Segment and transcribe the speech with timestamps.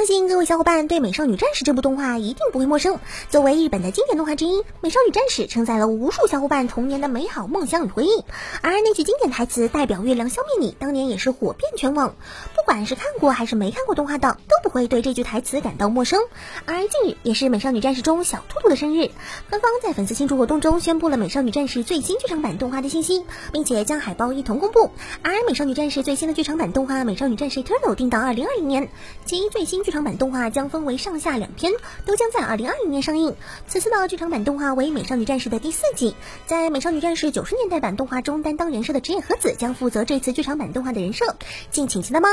[0.00, 2.98] 相信各位小伙伴对《美少女战士》这部动画一定不会陌生。
[3.28, 8.24] 作为日本的经典动画之一，《美少女战士》承载了无数小伙伴童年的美好梦想与回忆。
[8.62, 12.14] 而那句经典台词“代表月亮消灭你”，当年也是火遍全网。
[12.56, 16.18] 不管是看过还是没看过动画的，都不会对这句台词感到陌生。
[16.64, 19.10] 而近日也是《美少女战士》中小兔兔的生日，
[19.50, 24.90] 官方在粉丝庆祝活动中宣布了《美少女战士》最新剧场版动画的信息，并且将海报一同公布。
[25.20, 28.88] 而《美少女战士》最新的剧场版动画《美少女战士 Eternal》定到二零二零年，
[29.26, 29.89] 其最新剧。
[29.90, 31.72] 剧场版动画将分为上下两篇，
[32.06, 33.34] 都将在二零二零年上映。
[33.66, 36.14] 此次的剧场版动画为《美少女战士》的第四季，
[36.46, 41.34] 在《美少女战士》九十年代版动画中担当人设的职业和子将负责这次剧场版动画的人设，
[41.72, 42.28] 敬请期待吗？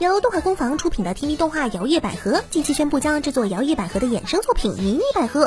[0.00, 5.46] 由动画工坊出品的 TV 动画《摇曳百合》近期宣布将制作《摇曳百合》的衍生作品《迷你百合》，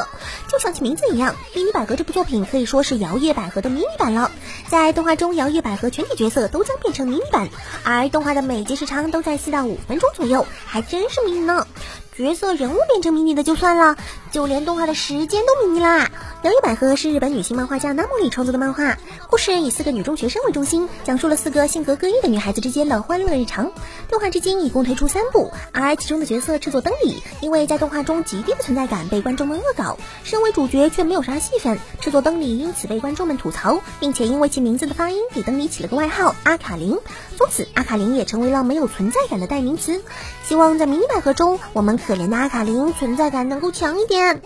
[0.49, 4.31] 就像其名字一样，《迷你百合》这部作品可以说是《摇曳百合》的迷你版了。
[4.69, 7.49] 在动画中，《摇曳百合》全体角色都将变成迷你版，
[7.83, 11.67] 而动画的每集时长都在四到五分钟左右，还真是迷你呢。
[12.17, 13.95] 角色人物变成迷你的就算了，
[14.31, 16.09] 就连动画的时间都迷你啦！
[16.41, 18.97] 摇曳百合是日本女性漫画家南茉里创作的漫画，
[19.29, 23.71] 故事以四个女中学生为中心，讲述了四个性格各异的女孩子之间的欢乐日常。
[24.09, 36.97] 动画至今一共推出三部，而其中的角色制作灯里，因为在动画中极低的存在感被观众们恶搞，身为主角却没有啥戏份，制作灯里因此被观众们吐槽，并且因为其名字的发音给灯里起了个外号阿卡琳，
[37.37, 40.01] 从此阿卡琳也成为了没有存在感的代名词。
[40.47, 41.99] 希望在迷你百合中，我们。
[42.07, 44.41] 可怜的阿卡琳存在感能够强一点。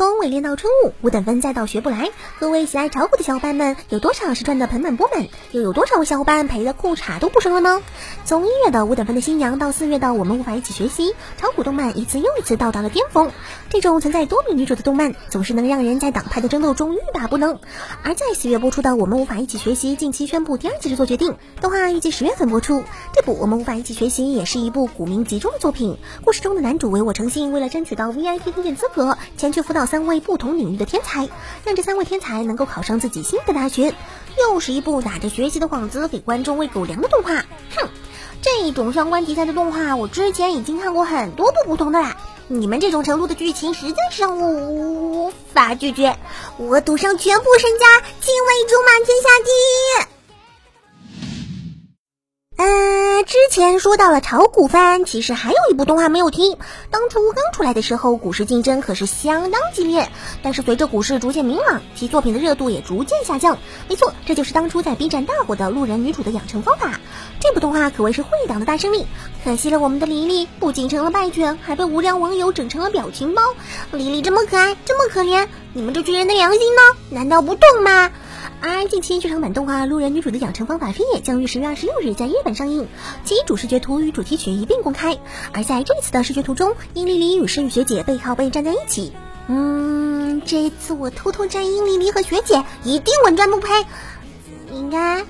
[0.00, 5.28] 从尾恋到春雾，五等分再到学不来，各位喜爱炒股的小伙伴们，有多少是赚的盆满钵满？
[5.52, 7.82] 又有多少位小伙伴赔的裤衩都不剩了呢？
[8.24, 13.30] 从一月的五等分的新娘到四月的我们无法一起学习，炒股动漫一次又一次到达了巅峰。
[13.68, 17.58] 这种存在多名女主的动漫，总是能让人在党派的争斗中欲罢不能。
[18.02, 22.84] 而在四月播出的我们无法一起学习，近期宣布第二季制作决定，动画预计十月份播出。
[23.12, 29.89] 这部我们无法一起学习也是一部股民集中的作品，故事中的男主唯我诚信，为了争取到 VIP 推荐资格，前去辅导。
[29.90, 31.28] 三位不同领域的天才，
[31.64, 33.92] 让这三位天才能够考上自己心仪的大学，
[34.38, 37.44] 又是一部打着学习的幌子给观众喂狗粮的动画。
[37.74, 37.88] 哼，
[38.40, 42.16] 这种相关题材的动画，我之前已经看过很多部不同的啦。
[42.46, 46.16] 你们这种程度的剧情，实在是让我无法拒绝。
[46.56, 47.86] 我赌上全部身家，
[48.20, 50.19] 亲为竹马天下第一。
[53.30, 56.58] 之前说到了炒股番，其实还有一部动画没有提。
[56.90, 60.08] 当初刚出来的时候，股市竞争可是相当激烈。
[60.42, 63.56] 但是随着股市逐渐明朗，其作品的热度也逐渐下降。
[63.88, 66.98] 没错，这就是当初在 B 站大火的路人女主的养成方法。
[67.38, 69.06] 这部动画可谓是会党的大胜利。
[69.44, 73.42] 可惜了我们的黎黎，不仅成了败犬，还被无良网友整成了表情包。
[73.92, 76.82] 黎黎这么可爱，这么可怜，你们这群人的良心呢？
[77.10, 78.10] 难道不动吗？
[78.62, 82.88] 而近期剧场版动画《路人女主的养成方法》飞页将于十月二十六日在日本上映，
[83.24, 85.18] 其主视觉图与主题曲一并公开。
[85.52, 89.12] 而在这次的视觉图中，英莉莉与诗雨学姐背靠背站在一起。
[89.48, 93.68] 嗯，这次我偷偷站英莉莉和学姐，一定稳赚不赔。
[94.74, 95.24] 应该。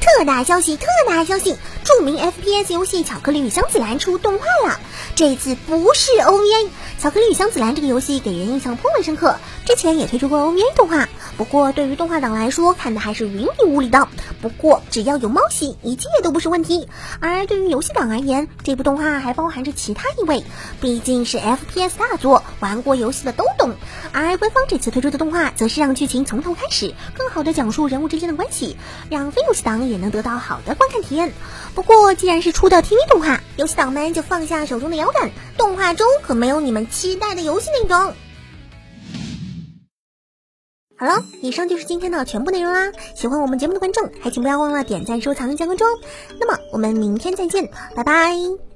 [0.00, 0.76] 特大消息！
[0.76, 1.56] 特大消息！
[1.96, 4.80] 著名 FPS 游戏《巧克力与香子兰》出动画了。
[5.14, 6.64] 这次不是 OVA，
[6.98, 11.08] 《巧克力与香子兰》这个游戏给人印象颇为深刻，之前也推出过 OVA 动画。
[11.36, 14.06] 不过对于动画党来说，看的还是云里雾里的。
[14.40, 16.88] 不过只要有猫系，一切都不是问题。
[17.20, 20.44] 而对于游戏党而言，这部动画还包含着其他意味，
[20.80, 23.74] 毕竟是 FPS 大作，玩过游戏的都懂。
[24.12, 28.76] 而官方这次推出的动画，则是让剧情从头开始，更好的讲述人物之间的关系，
[29.10, 31.32] 让非游戏党也能得到好的观看体验。
[31.74, 38.14] 不过既然是出的 TV 动画，游戏党们就放下手中的摇杆，动画中可没有你们期待的游戏内容。
[40.96, 42.90] 好了，以上就是今天的全部内容啦。
[43.16, 45.88] 喜欢我们节目的观众，还请不要忘了点赞、收藏、加关注哦。
[46.38, 48.73] 那么我们明天再见，拜拜。